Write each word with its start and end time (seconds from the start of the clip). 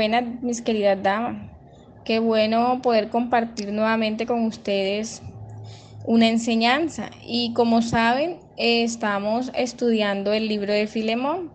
Buenas, 0.00 0.24
mis 0.40 0.62
queridas 0.62 1.02
damas. 1.02 1.36
Qué 2.06 2.20
bueno 2.20 2.80
poder 2.80 3.10
compartir 3.10 3.70
nuevamente 3.70 4.24
con 4.24 4.46
ustedes 4.46 5.20
una 6.06 6.26
enseñanza. 6.26 7.10
Y 7.22 7.52
como 7.52 7.82
saben, 7.82 8.38
estamos 8.56 9.52
estudiando 9.54 10.32
el 10.32 10.48
libro 10.48 10.72
de 10.72 10.86
Filemón. 10.86 11.52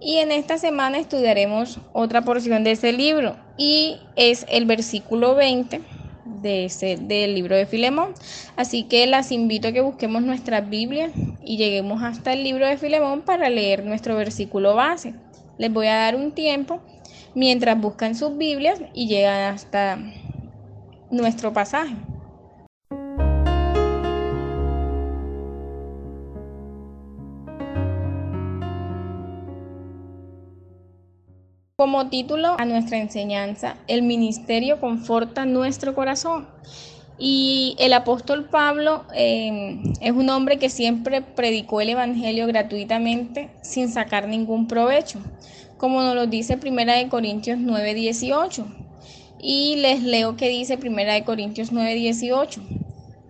Y 0.00 0.16
en 0.16 0.32
esta 0.32 0.58
semana 0.58 0.98
estudiaremos 0.98 1.78
otra 1.92 2.22
porción 2.22 2.64
de 2.64 2.72
ese 2.72 2.92
libro. 2.92 3.36
Y 3.56 4.00
es 4.16 4.44
el 4.48 4.66
versículo 4.66 5.36
20 5.36 5.80
de 6.42 6.64
ese, 6.64 6.96
del 6.96 7.36
libro 7.36 7.54
de 7.54 7.66
Filemón. 7.66 8.12
Así 8.56 8.82
que 8.82 9.06
las 9.06 9.30
invito 9.30 9.68
a 9.68 9.72
que 9.72 9.82
busquemos 9.82 10.22
nuestras 10.22 10.68
Biblias 10.68 11.12
y 11.44 11.58
lleguemos 11.58 12.02
hasta 12.02 12.32
el 12.32 12.42
libro 12.42 12.66
de 12.66 12.76
Filemón 12.76 13.20
para 13.20 13.48
leer 13.48 13.84
nuestro 13.84 14.16
versículo 14.16 14.74
base. 14.74 15.14
Les 15.58 15.72
voy 15.72 15.86
a 15.86 15.94
dar 15.94 16.16
un 16.16 16.32
tiempo 16.32 16.80
mientras 17.34 17.80
buscan 17.80 18.14
sus 18.14 18.36
Biblias 18.36 18.80
y 18.94 19.08
llegan 19.08 19.54
hasta 19.54 19.98
nuestro 21.10 21.52
pasaje. 21.52 21.94
Como 31.78 32.08
título 32.08 32.56
a 32.58 32.64
nuestra 32.64 32.98
enseñanza, 32.98 33.76
el 33.86 34.02
ministerio 34.02 34.80
conforta 34.80 35.46
nuestro 35.46 35.94
corazón. 35.94 36.48
Y 37.20 37.76
el 37.78 37.92
apóstol 37.92 38.48
Pablo 38.50 39.04
eh, 39.14 39.78
es 40.00 40.10
un 40.10 40.28
hombre 40.28 40.58
que 40.58 40.70
siempre 40.70 41.22
predicó 41.22 41.80
el 41.80 41.90
Evangelio 41.90 42.48
gratuitamente 42.48 43.50
sin 43.62 43.88
sacar 43.88 44.26
ningún 44.26 44.66
provecho, 44.66 45.20
como 45.78 46.02
nos 46.02 46.14
lo 46.14 46.26
dice 46.26 46.58
Primera 46.58 46.94
de 46.94 47.08
Corintios 47.08 47.58
9, 47.58 47.94
18. 47.94 48.66
Y 49.40 49.76
les 49.76 50.02
leo 50.02 50.36
que 50.36 50.48
dice 50.48 50.76
Primera 50.76 51.14
de 51.14 51.24
Corintios 51.24 51.72
9, 51.72 51.94
18. 51.94 52.60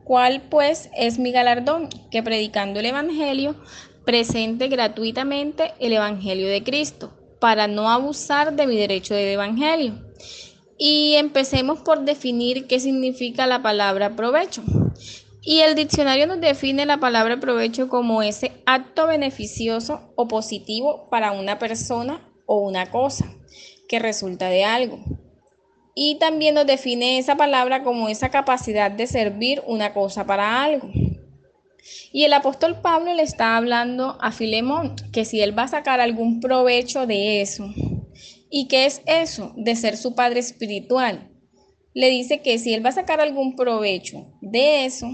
¿Cuál 0.04 0.42
pues 0.48 0.90
es 0.96 1.18
mi 1.18 1.32
galardón? 1.32 1.88
Que 2.10 2.22
predicando 2.22 2.80
el 2.80 2.86
Evangelio 2.86 3.54
presente 4.06 4.68
gratuitamente 4.68 5.74
el 5.80 5.92
Evangelio 5.92 6.48
de 6.48 6.62
Cristo 6.62 7.12
para 7.40 7.66
no 7.66 7.90
abusar 7.90 8.56
de 8.56 8.66
mi 8.66 8.76
derecho 8.76 9.14
de 9.14 9.34
evangelio. 9.34 9.94
Y 10.78 11.14
empecemos 11.16 11.80
por 11.80 12.04
definir 12.06 12.66
qué 12.66 12.80
significa 12.80 13.46
la 13.46 13.62
palabra 13.62 14.16
provecho. 14.16 14.62
Y 15.42 15.60
el 15.60 15.74
diccionario 15.74 16.26
nos 16.26 16.40
define 16.40 16.86
la 16.86 16.98
palabra 16.98 17.38
provecho 17.38 17.88
como 17.88 18.22
ese 18.22 18.52
acto 18.66 19.06
beneficioso 19.06 20.12
o 20.16 20.28
positivo 20.28 21.08
para 21.10 21.32
una 21.32 21.58
persona 21.58 22.27
o 22.48 22.60
una 22.60 22.90
cosa 22.90 23.30
que 23.88 23.98
resulta 23.98 24.48
de 24.48 24.64
algo. 24.64 24.98
Y 25.94 26.16
también 26.18 26.54
nos 26.54 26.66
define 26.66 27.18
esa 27.18 27.36
palabra 27.36 27.84
como 27.84 28.08
esa 28.08 28.30
capacidad 28.30 28.90
de 28.90 29.06
servir 29.06 29.62
una 29.66 29.92
cosa 29.92 30.24
para 30.26 30.64
algo. 30.64 30.88
Y 32.10 32.24
el 32.24 32.32
apóstol 32.32 32.80
Pablo 32.80 33.12
le 33.14 33.22
está 33.22 33.56
hablando 33.56 34.16
a 34.20 34.32
Filemón 34.32 34.96
que 35.12 35.24
si 35.24 35.40
él 35.40 35.56
va 35.56 35.64
a 35.64 35.68
sacar 35.68 36.00
algún 36.00 36.40
provecho 36.40 37.06
de 37.06 37.42
eso, 37.42 37.68
¿y 38.50 38.66
qué 38.68 38.86
es 38.86 39.02
eso? 39.04 39.52
De 39.56 39.76
ser 39.76 39.96
su 39.96 40.14
padre 40.14 40.40
espiritual. 40.40 41.30
Le 41.92 42.08
dice 42.08 42.40
que 42.40 42.58
si 42.58 42.72
él 42.72 42.84
va 42.84 42.90
a 42.90 42.92
sacar 42.92 43.20
algún 43.20 43.56
provecho 43.56 44.32
de 44.40 44.86
eso, 44.86 45.10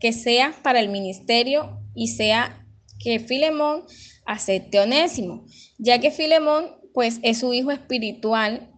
que 0.00 0.12
sea 0.12 0.52
para 0.62 0.80
el 0.80 0.88
ministerio 0.88 1.78
y 1.94 2.08
sea 2.08 2.59
que 3.02 3.18
Filemón 3.18 3.84
acepte 4.26 4.78
Onésimo, 4.78 5.46
ya 5.78 5.98
que 5.98 6.10
Filemón 6.10 6.66
pues 6.92 7.18
es 7.22 7.38
su 7.38 7.52
hijo 7.54 7.70
espiritual, 7.70 8.70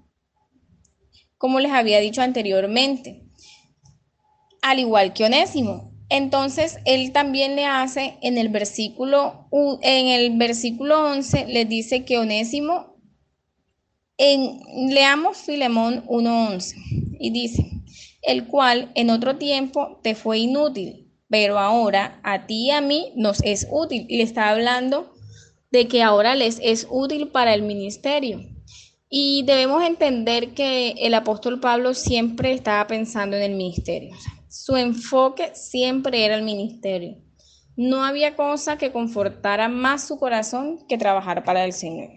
como 1.38 1.60
les 1.60 1.72
había 1.72 1.98
dicho 1.98 2.22
anteriormente, 2.22 3.24
al 4.62 4.78
igual 4.78 5.12
que 5.12 5.24
Onésimo. 5.24 5.92
Entonces, 6.08 6.78
él 6.84 7.12
también 7.12 7.56
le 7.56 7.64
hace 7.64 8.18
en 8.20 8.36
el 8.36 8.50
versículo, 8.50 9.48
en 9.80 10.08
el 10.08 10.36
versículo 10.36 11.10
11, 11.10 11.46
le 11.46 11.64
dice 11.64 12.04
que 12.04 12.18
Onésimo, 12.18 12.96
en, 14.18 14.60
leamos 14.94 15.38
Filemón 15.38 16.04
1.11, 16.06 16.74
y 17.18 17.30
dice, 17.30 17.66
el 18.20 18.46
cual 18.46 18.92
en 18.94 19.08
otro 19.08 19.38
tiempo 19.38 20.00
te 20.02 20.14
fue 20.14 20.38
inútil, 20.38 21.01
pero 21.32 21.58
ahora 21.58 22.20
a 22.24 22.46
ti 22.46 22.66
y 22.66 22.70
a 22.72 22.82
mí 22.82 23.10
nos 23.16 23.42
es 23.42 23.66
útil. 23.70 24.04
Y 24.06 24.18
le 24.18 24.22
está 24.22 24.50
hablando 24.50 25.14
de 25.70 25.88
que 25.88 26.02
ahora 26.02 26.34
les 26.34 26.60
es 26.62 26.86
útil 26.90 27.28
para 27.28 27.54
el 27.54 27.62
ministerio. 27.62 28.42
Y 29.08 29.42
debemos 29.44 29.82
entender 29.82 30.52
que 30.52 30.90
el 30.98 31.14
apóstol 31.14 31.58
Pablo 31.58 31.94
siempre 31.94 32.52
estaba 32.52 32.86
pensando 32.86 33.34
en 33.34 33.44
el 33.44 33.54
ministerio. 33.54 34.14
Su 34.50 34.76
enfoque 34.76 35.52
siempre 35.54 36.26
era 36.26 36.34
el 36.34 36.42
ministerio. 36.42 37.16
No 37.76 38.04
había 38.04 38.36
cosa 38.36 38.76
que 38.76 38.92
confortara 38.92 39.68
más 39.68 40.06
su 40.06 40.18
corazón 40.18 40.80
que 40.86 40.98
trabajar 40.98 41.44
para 41.44 41.64
el 41.64 41.72
Señor. 41.72 42.10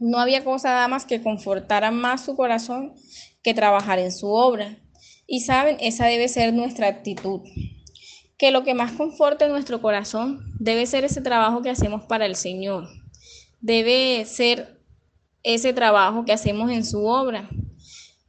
No 0.00 0.18
había 0.18 0.42
cosa 0.42 0.88
más 0.88 1.04
que 1.04 1.22
confortara 1.22 1.92
más 1.92 2.24
su 2.24 2.34
corazón 2.34 2.94
que 3.44 3.54
trabajar 3.54 4.00
en 4.00 4.10
su 4.10 4.26
obra. 4.26 4.76
Y 5.24 5.42
saben, 5.42 5.76
esa 5.78 6.06
debe 6.06 6.26
ser 6.26 6.52
nuestra 6.52 6.88
actitud. 6.88 7.40
Que 8.44 8.50
lo 8.50 8.62
que 8.62 8.74
más 8.74 8.92
conforte 8.92 9.48
nuestro 9.48 9.80
corazón 9.80 10.44
debe 10.58 10.84
ser 10.84 11.02
ese 11.02 11.22
trabajo 11.22 11.62
que 11.62 11.70
hacemos 11.70 12.02
para 12.02 12.26
el 12.26 12.36
Señor. 12.36 12.90
Debe 13.62 14.26
ser 14.26 14.82
ese 15.42 15.72
trabajo 15.72 16.26
que 16.26 16.32
hacemos 16.34 16.70
en 16.70 16.84
su 16.84 17.06
obra. 17.06 17.48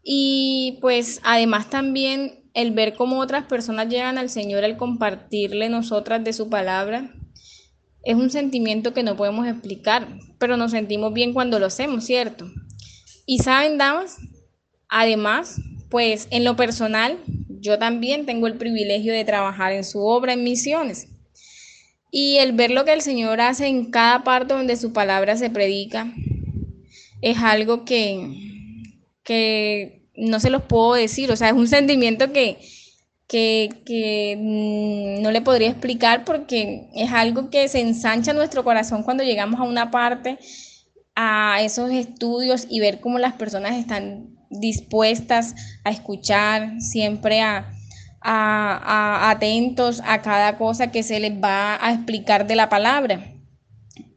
Y 0.01 0.77
pues 0.79 1.19
además 1.21 1.69
también 1.69 2.45
el 2.53 2.71
ver 2.71 2.93
cómo 2.93 3.19
otras 3.19 3.43
personas 3.43 3.89
llegan 3.89 4.17
al 4.17 4.29
Señor 4.29 4.63
al 4.63 4.77
compartirle 4.77 5.67
nosotras 5.67 6.23
de 6.23 6.31
su 6.31 6.47
palabra, 6.47 7.13
es 8.01 8.15
un 8.15 8.29
sentimiento 8.29 8.93
que 8.93 9.03
no 9.03 9.17
podemos 9.17 9.45
explicar, 9.45 10.07
pero 10.39 10.55
nos 10.55 10.71
sentimos 10.71 11.11
bien 11.11 11.33
cuando 11.33 11.59
lo 11.59 11.65
hacemos, 11.65 12.05
¿cierto? 12.05 12.49
Y 13.25 13.39
saben, 13.39 13.77
damas, 13.77 14.15
además, 14.87 15.59
pues 15.89 16.29
en 16.31 16.45
lo 16.45 16.55
personal, 16.55 17.17
yo 17.59 17.79
también 17.79 18.25
tengo 18.25 18.47
el 18.47 18.57
privilegio 18.57 19.13
de 19.13 19.25
trabajar 19.25 19.73
en 19.73 19.83
su 19.83 20.05
obra 20.05 20.33
en 20.33 20.43
misiones. 20.43 21.07
Y 22.11 22.37
el 22.37 22.53
ver 22.53 22.71
lo 22.71 22.85
que 22.85 22.93
el 22.93 23.01
Señor 23.01 23.41
hace 23.41 23.67
en 23.67 23.91
cada 23.91 24.23
parte 24.23 24.53
donde 24.53 24.77
su 24.77 24.93
palabra 24.93 25.35
se 25.35 25.49
predica 25.49 26.13
es 27.21 27.37
algo 27.39 27.85
que, 27.85 28.29
que 29.23 30.05
no 30.15 30.39
se 30.39 30.49
los 30.49 30.63
puedo 30.63 30.93
decir, 30.93 31.31
o 31.31 31.35
sea, 31.35 31.49
es 31.49 31.55
un 31.55 31.67
sentimiento 31.67 32.31
que, 32.31 32.59
que, 33.27 34.37
mm, 34.39 35.21
no 35.21 35.31
le 35.31 35.41
podría 35.41 35.69
explicar 35.69 36.23
porque 36.23 36.87
es 36.95 37.11
algo 37.11 37.49
que 37.49 37.67
se 37.67 37.81
ensancha 37.81 38.33
nuestro 38.33 38.63
corazón 38.63 39.03
cuando 39.03 39.23
llegamos 39.23 39.59
a 39.59 39.63
una 39.63 39.91
parte, 39.91 40.37
a 41.15 41.61
esos 41.61 41.91
estudios 41.91 42.67
y 42.69 42.79
ver 42.79 42.99
cómo 42.99 43.19
las 43.19 43.33
personas 43.33 43.77
están 43.77 44.35
dispuestas 44.59 45.55
a 45.83 45.91
escuchar, 45.91 46.79
siempre 46.79 47.41
a, 47.41 47.71
atentos 49.29 50.01
a 50.03 50.21
cada 50.21 50.57
cosa 50.57 50.91
que 50.91 51.03
se 51.03 51.19
les 51.19 51.33
va 51.33 51.77
a 51.79 51.93
explicar 51.93 52.47
de 52.47 52.55
la 52.55 52.69
palabra. 52.69 53.33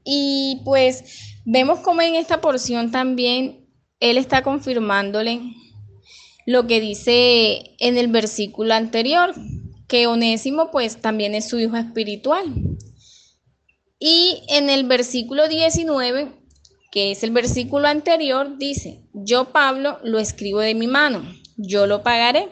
Y 0.03 0.63
pues 0.65 1.37
vemos 1.45 1.81
como 1.81 2.01
en 2.01 2.15
esta 2.15 2.41
porción 2.41 2.91
también 2.91 3.69
él 4.01 4.17
está 4.17 4.43
confirmándole 4.43 5.41
lo 6.47 6.67
que 6.67 6.81
dice 6.81 7.75
en 7.79 7.99
el 7.99 8.09
versículo 8.09 8.73
anterior, 8.73 9.35
que 9.87 10.07
Onésimo 10.07 10.71
pues 10.71 11.01
también 11.01 11.35
es 11.35 11.49
su 11.49 11.59
hijo 11.59 11.77
espiritual. 11.77 12.55
Y 13.99 14.43
en 14.49 14.71
el 14.71 14.85
versículo 14.85 15.49
19, 15.49 16.38
que 16.91 17.11
es 17.11 17.23
el 17.23 17.31
versículo 17.31 17.89
anterior, 17.89 18.59
dice, 18.59 19.01
yo 19.13 19.53
Pablo 19.53 19.99
lo 20.03 20.19
escribo 20.19 20.61
de 20.61 20.75
mi 20.75 20.87
mano, 20.87 21.23
yo 21.57 21.87
lo 21.87 22.03
pagaré, 22.03 22.49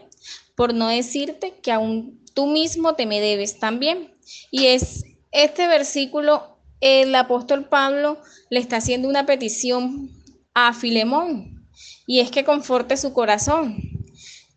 por 0.54 0.74
no 0.74 0.88
decirte 0.88 1.54
que 1.62 1.72
aún 1.72 2.24
tú 2.34 2.46
mismo 2.46 2.94
te 2.94 3.06
me 3.06 3.20
debes 3.20 3.58
también. 3.58 4.14
Y 4.50 4.66
es 4.66 5.04
este 5.32 5.66
versículo, 5.68 6.58
el 6.80 7.14
apóstol 7.14 7.68
Pablo 7.68 8.18
le 8.50 8.60
está 8.60 8.76
haciendo 8.76 9.08
una 9.08 9.26
petición 9.26 10.10
a 10.54 10.72
Filemón, 10.72 11.68
y 12.06 12.20
es 12.20 12.30
que 12.30 12.44
conforte 12.44 12.96
su 12.96 13.12
corazón. 13.12 13.76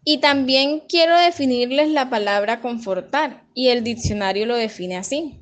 Y 0.04 0.20
también 0.20 0.82
quiero 0.88 1.18
definirles 1.18 1.90
la 1.90 2.10
palabra 2.10 2.62
confortar 2.62 3.44
y 3.54 3.68
el 3.68 3.84
diccionario 3.84 4.46
lo 4.46 4.56
define 4.56 4.98
así. 4.98 5.40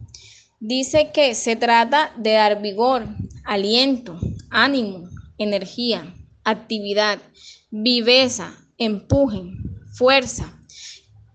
Dice 0.60 1.12
que 1.14 1.36
se 1.36 1.56
trata 1.56 2.12
de 2.18 2.32
dar 2.32 2.62
vigor, 2.64 3.06
aliento, 3.46 4.20
ánimo, 4.50 5.08
energía, 5.38 6.16
actividad, 6.44 7.20
viveza, 7.70 8.56
empuje, 8.80 9.44
fuerza. 9.94 10.60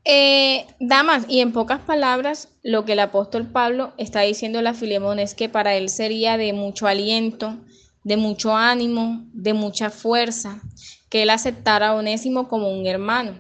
Eh, 0.05 0.67
damas, 0.81 1.27
y 1.29 1.39
en 1.39 1.53
pocas 1.53 1.81
palabras, 1.81 2.49
lo 2.65 2.85
que 2.85 2.95
el 2.95 2.99
apóstol 2.99 3.47
Pablo 3.47 3.93
está 3.97 4.23
diciendo 4.23 4.59
a 4.59 4.63
la 4.63 4.75
Filemón 4.75 5.21
es 5.21 5.37
que 5.37 5.49
para 5.49 5.77
él 5.77 5.89
sería 5.89 6.37
de 6.37 6.53
mucho 6.53 6.89
aliento, 6.89 7.57
de 8.03 8.17
mucho 8.17 8.57
ánimo, 8.57 9.25
de 9.33 9.55
mucha 9.55 9.91
fuerza, 9.91 10.61
que 11.09 11.23
él 11.23 11.31
aceptara 11.31 11.91
a 11.91 11.95
Onésimo 11.95 12.49
como 12.49 12.71
un 12.77 12.87
hermano 12.87 13.37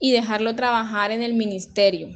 y 0.00 0.10
dejarlo 0.10 0.56
trabajar 0.56 1.12
en 1.12 1.22
el 1.22 1.34
ministerio. 1.34 2.08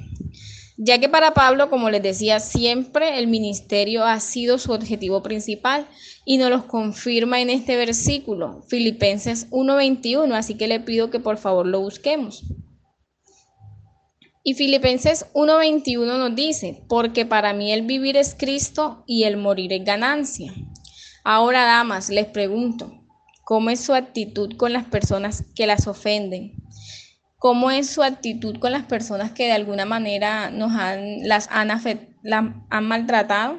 Ya 0.77 0.99
que 0.99 1.09
para 1.09 1.35
Pablo, 1.35 1.71
como 1.71 1.89
les 1.89 2.03
decía, 2.03 2.41
siempre 2.41 3.19
el 3.19 3.29
ministerio 3.29 4.05
ha 4.05 4.19
sido 4.19 4.59
su 4.59 4.73
objetivo 4.73 5.23
principal 5.23 5.87
y 6.25 6.37
nos 6.37 6.51
lo 6.51 6.67
confirma 6.67 7.41
en 7.41 7.51
este 7.51 7.77
versículo, 7.77 8.65
Filipenses 8.69 9.47
1:21, 9.51 10.35
así 10.35 10.57
que 10.57 10.67
le 10.67 10.81
pido 10.81 11.11
que 11.11 11.21
por 11.21 11.39
favor 11.39 11.67
lo 11.67 11.81
busquemos. 11.81 12.43
Y 14.43 14.55
Filipenses 14.55 15.27
1:21 15.33 16.19
nos 16.19 16.35
dice, 16.35 16.83
porque 16.89 17.25
para 17.25 17.53
mí 17.53 17.73
el 17.73 17.83
vivir 17.83 18.17
es 18.17 18.35
Cristo 18.35 19.05
y 19.07 19.25
el 19.25 19.37
morir 19.37 19.73
es 19.73 19.85
ganancia. 19.85 20.53
Ahora, 21.23 21.65
damas, 21.65 22.11
les 22.11 22.27
pregunto, 22.27 22.93
¿cómo 23.45 23.71
es 23.71 23.81
su 23.81 23.95
actitud 23.95 24.57
con 24.57 24.73
las 24.73 24.85
personas 24.85 25.45
que 25.55 25.67
las 25.67 25.87
ofenden? 25.87 26.64
¿Cómo 27.45 27.71
es 27.71 27.91
su 27.91 28.03
actitud 28.03 28.59
con 28.59 28.73
las 28.73 28.85
personas 28.85 29.33
que 29.33 29.45
de 29.45 29.53
alguna 29.53 29.85
manera 29.85 30.51
nos 30.51 30.73
han, 30.73 31.29
las 31.29 31.47
han, 31.51 31.69
maltratado? 32.87 33.59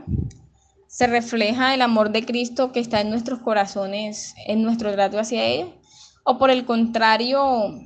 ¿Se 0.87 1.05
refleja 1.05 1.71
el 1.75 1.83
amor 1.83 2.09
de 2.09 2.25
Cristo 2.25 2.71
que 2.71 2.79
está 2.79 3.01
en 3.01 3.11
nuestros 3.11 3.41
corazones, 3.41 4.33
en 4.47 4.63
nuestro 4.63 4.91
trato 4.91 5.19
hacia 5.19 5.45
ellos? 5.45 5.69
¿O 6.23 6.39
por 6.39 6.49
el 6.49 6.65
contrario, 6.65 7.79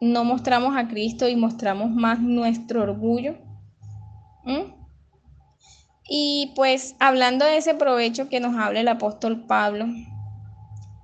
no 0.00 0.24
mostramos 0.24 0.76
a 0.76 0.88
Cristo 0.88 1.28
y 1.28 1.36
mostramos 1.36 1.92
más 1.92 2.18
nuestro 2.18 2.82
orgullo? 2.82 3.36
¿Mm? 4.42 4.72
Y 6.10 6.52
pues 6.56 6.96
hablando 6.98 7.44
de 7.44 7.58
ese 7.58 7.74
provecho 7.74 8.28
que 8.28 8.40
nos 8.40 8.56
habla 8.56 8.80
el 8.80 8.88
apóstol 8.88 9.46
Pablo, 9.46 9.86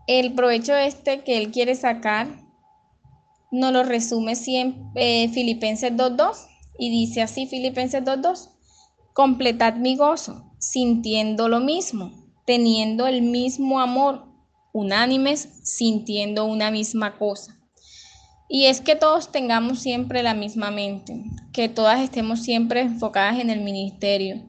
el 0.08 0.32
provecho 0.32 0.74
este 0.74 1.22
que 1.22 1.38
él 1.38 1.52
quiere 1.52 1.76
sacar, 1.76 2.43
nos 3.54 3.72
lo 3.72 3.84
resume 3.84 4.34
siempre, 4.34 4.82
eh, 4.96 5.28
Filipenses 5.28 5.92
2.2 5.92 6.36
y 6.78 6.90
dice 6.90 7.22
así 7.22 7.46
Filipenses 7.46 8.02
2.2, 8.02 8.50
completad 9.12 9.76
mi 9.76 9.96
gozo, 9.96 10.52
sintiendo 10.58 11.48
lo 11.48 11.60
mismo, 11.60 12.10
teniendo 12.46 13.06
el 13.06 13.22
mismo 13.22 13.80
amor, 13.80 14.24
unánimes, 14.72 15.48
sintiendo 15.62 16.46
una 16.46 16.72
misma 16.72 17.16
cosa. 17.16 17.56
Y 18.48 18.66
es 18.66 18.80
que 18.80 18.96
todos 18.96 19.30
tengamos 19.30 19.78
siempre 19.78 20.22
la 20.22 20.34
misma 20.34 20.70
mente, 20.70 21.24
que 21.52 21.68
todas 21.68 22.00
estemos 22.00 22.42
siempre 22.42 22.80
enfocadas 22.80 23.38
en 23.38 23.50
el 23.50 23.60
ministerio, 23.60 24.42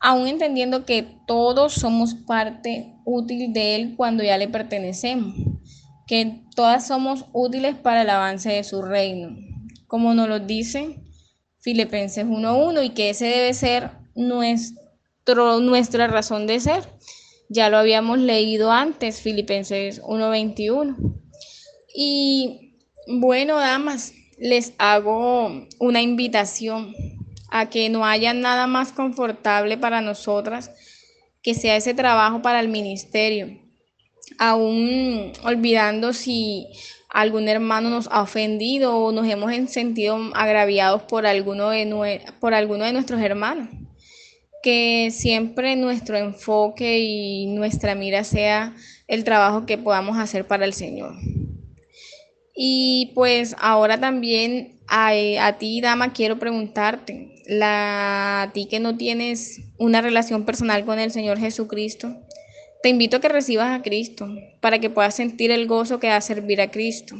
aún 0.00 0.26
entendiendo 0.26 0.84
que 0.84 1.02
todos 1.26 1.74
somos 1.74 2.14
parte 2.14 2.96
útil 3.04 3.52
de 3.52 3.76
Él 3.76 3.94
cuando 3.96 4.24
ya 4.24 4.36
le 4.38 4.48
pertenecemos, 4.48 5.34
que 6.10 6.42
todas 6.56 6.88
somos 6.88 7.26
útiles 7.32 7.76
para 7.76 8.02
el 8.02 8.10
avance 8.10 8.48
de 8.48 8.64
su 8.64 8.82
reino, 8.82 9.36
como 9.86 10.12
nos 10.12 10.28
lo 10.28 10.40
dice 10.40 10.96
Filipenses 11.60 12.26
1.1 12.26 12.84
y 12.84 12.90
que 12.90 13.10
ese 13.10 13.26
debe 13.26 13.54
ser 13.54 13.92
nuestro, 14.16 15.60
nuestra 15.60 16.08
razón 16.08 16.48
de 16.48 16.58
ser. 16.58 16.82
Ya 17.48 17.70
lo 17.70 17.78
habíamos 17.78 18.18
leído 18.18 18.72
antes, 18.72 19.20
Filipenses 19.20 20.02
1.21. 20.02 20.96
Y 21.94 22.74
bueno, 23.06 23.60
damas, 23.60 24.12
les 24.36 24.72
hago 24.78 25.64
una 25.78 26.02
invitación 26.02 26.92
a 27.52 27.70
que 27.70 27.88
no 27.88 28.04
haya 28.04 28.34
nada 28.34 28.66
más 28.66 28.90
confortable 28.90 29.78
para 29.78 30.00
nosotras 30.00 30.72
que 31.40 31.54
sea 31.54 31.76
ese 31.76 31.94
trabajo 31.94 32.42
para 32.42 32.58
el 32.58 32.68
ministerio, 32.68 33.60
aún 34.38 35.32
olvidando 35.42 36.12
si 36.12 36.66
algún 37.08 37.48
hermano 37.48 37.90
nos 37.90 38.08
ha 38.10 38.22
ofendido 38.22 38.96
o 38.96 39.12
nos 39.12 39.26
hemos 39.28 39.52
sentido 39.70 40.18
agraviados 40.34 41.02
por 41.02 41.26
alguno 41.26 41.70
de, 41.70 42.22
por 42.38 42.54
alguno 42.54 42.84
de 42.84 42.92
nuestros 42.92 43.20
hermanos. 43.20 43.68
Que 44.62 45.10
siempre 45.10 45.74
nuestro 45.74 46.16
enfoque 46.16 47.00
y 47.00 47.46
nuestra 47.46 47.94
mira 47.94 48.24
sea 48.24 48.74
el 49.08 49.24
trabajo 49.24 49.66
que 49.66 49.78
podamos 49.78 50.18
hacer 50.18 50.46
para 50.46 50.64
el 50.64 50.74
Señor. 50.74 51.14
Y 52.54 53.12
pues 53.14 53.56
ahora 53.58 53.98
también 53.98 54.80
a, 54.86 55.12
a 55.40 55.58
ti, 55.58 55.80
dama, 55.80 56.12
quiero 56.12 56.38
preguntarte, 56.38 57.42
la, 57.46 58.42
a 58.42 58.52
ti 58.52 58.66
que 58.66 58.80
no 58.80 58.96
tienes 58.96 59.60
una 59.78 60.02
relación 60.02 60.44
personal 60.44 60.84
con 60.84 60.98
el 60.98 61.10
Señor 61.10 61.38
Jesucristo, 61.38 62.16
te 62.82 62.88
invito 62.88 63.18
a 63.18 63.20
que 63.20 63.28
recibas 63.28 63.78
a 63.78 63.82
Cristo 63.82 64.28
para 64.60 64.78
que 64.78 64.90
puedas 64.90 65.14
sentir 65.14 65.50
el 65.50 65.66
gozo 65.66 66.00
que 66.00 66.08
da 66.08 66.20
servir 66.20 66.60
a 66.60 66.70
Cristo, 66.70 67.16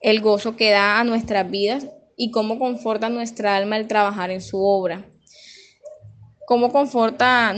el 0.00 0.20
gozo 0.20 0.56
que 0.56 0.70
da 0.70 1.00
a 1.00 1.04
nuestras 1.04 1.50
vidas 1.50 1.86
y 2.16 2.30
cómo 2.30 2.58
conforta 2.58 3.08
nuestra 3.08 3.56
alma 3.56 3.76
el 3.76 3.88
trabajar 3.88 4.30
en 4.30 4.40
su 4.40 4.62
obra. 4.62 5.06
Cómo 6.46 6.70
conforta 6.70 7.54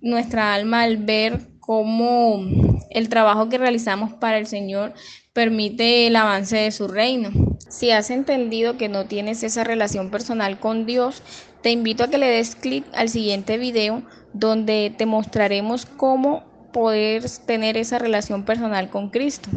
nuestra 0.00 0.54
alma 0.54 0.82
al 0.82 0.96
ver 0.96 1.40
cómo 1.60 2.44
el 2.90 3.08
trabajo 3.08 3.48
que 3.48 3.58
realizamos 3.58 4.14
para 4.14 4.38
el 4.38 4.46
Señor 4.46 4.94
permite 5.32 6.06
el 6.06 6.16
avance 6.16 6.56
de 6.56 6.70
su 6.70 6.88
reino. 6.88 7.30
Si 7.68 7.90
has 7.90 8.10
entendido 8.10 8.76
que 8.76 8.88
no 8.88 9.06
tienes 9.06 9.42
esa 9.42 9.64
relación 9.64 10.10
personal 10.10 10.58
con 10.58 10.86
Dios, 10.86 11.22
te 11.62 11.70
invito 11.70 12.04
a 12.04 12.08
que 12.08 12.18
le 12.18 12.26
des 12.26 12.56
clic 12.56 12.84
al 12.92 13.08
siguiente 13.08 13.58
video 13.58 14.02
donde 14.32 14.92
te 14.96 15.06
mostraremos 15.06 15.86
cómo 15.86 16.51
poder 16.72 17.24
tener 17.46 17.76
esa 17.76 17.98
relación 17.98 18.44
personal 18.44 18.90
con 18.90 19.10
Cristo. 19.10 19.50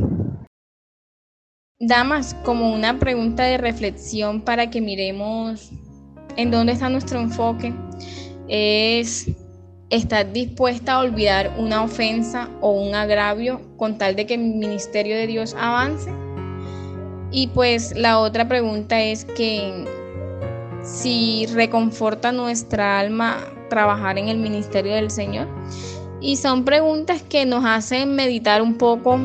Damas, 1.80 2.36
como 2.46 2.74
una 2.74 3.00
pregunta 3.00 3.44
de 3.44 3.58
reflexión 3.58 4.42
para 4.42 4.70
que 4.70 4.82
miremos 4.82 5.72
en 6.38 6.52
dónde 6.52 6.74
está 6.74 6.90
nuestro 6.90 7.20
enfoque, 7.20 7.74
es 8.48 9.28
¿Estás 9.92 10.34
dispuesta 10.34 10.94
a 10.94 11.00
olvidar 11.02 11.54
una 11.60 11.84
ofensa 11.84 12.50
o 12.60 12.72
un 12.72 12.96
agravio 12.96 13.62
con 13.78 14.00
tal 14.00 14.16
de 14.16 14.26
que 14.26 14.34
el 14.34 14.42
ministerio 14.42 15.16
de 15.16 15.28
Dios 15.28 15.56
avance? 15.60 16.12
Y 17.32 17.48
pues 17.48 17.96
la 17.96 18.18
otra 18.18 18.48
pregunta 18.48 19.00
es 19.00 19.26
que 19.26 19.86
si 20.82 21.46
reconforta 21.54 22.32
nuestra 22.32 23.00
alma 23.00 23.38
trabajar 23.70 24.18
en 24.18 24.28
el 24.28 24.38
ministerio 24.38 24.96
del 24.96 25.12
Señor. 25.12 25.48
Y 26.26 26.38
son 26.38 26.66
preguntas 26.66 27.22
que 27.22 27.46
nos 27.46 27.64
hacen 27.66 28.16
meditar 28.16 28.64
un 28.64 28.80
poco 28.80 29.20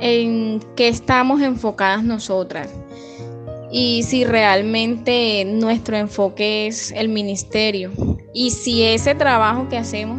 en 0.00 0.60
qué 0.74 0.88
estamos 0.88 1.40
enfocadas 1.40 2.02
nosotras 2.02 2.68
y 3.70 4.02
si 4.02 4.24
realmente 4.24 5.44
nuestro 5.44 5.96
enfoque 5.96 6.66
es 6.66 6.90
el 6.90 7.08
ministerio 7.08 7.92
y 8.34 8.50
si 8.50 8.82
ese 8.82 9.14
trabajo 9.14 9.68
que 9.68 9.76
hacemos 9.76 10.18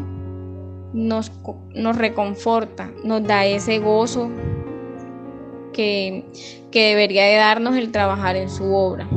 nos, 0.94 1.30
nos 1.76 1.98
reconforta, 1.98 2.90
nos 3.04 3.22
da 3.24 3.46
ese 3.46 3.80
gozo 3.80 4.30
que, 5.74 6.24
que 6.72 6.88
debería 6.90 7.26
de 7.26 7.36
darnos 7.36 7.76
el 7.76 7.92
trabajar 7.92 8.38
en 8.38 8.50
su 8.50 8.74
obra. 8.74 9.08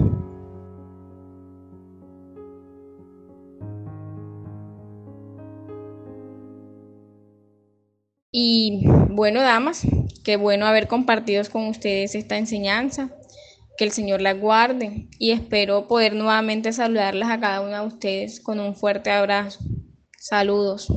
Y 8.34 8.84
bueno, 9.10 9.42
damas, 9.42 9.86
qué 10.24 10.36
bueno 10.36 10.64
haber 10.64 10.88
compartido 10.88 11.44
con 11.52 11.66
ustedes 11.66 12.14
esta 12.14 12.38
enseñanza. 12.38 13.10
Que 13.76 13.84
el 13.84 13.92
Señor 13.92 14.20
las 14.20 14.38
guarde 14.38 15.08
y 15.18 15.32
espero 15.32 15.88
poder 15.88 16.14
nuevamente 16.14 16.72
saludarlas 16.72 17.30
a 17.30 17.40
cada 17.40 17.60
una 17.60 17.80
de 17.80 17.86
ustedes 17.86 18.40
con 18.40 18.60
un 18.60 18.74
fuerte 18.74 19.10
abrazo. 19.10 19.60
Saludos. 20.18 20.88